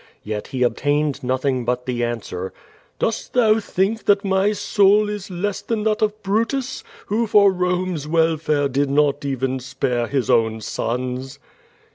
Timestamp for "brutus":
6.23-6.83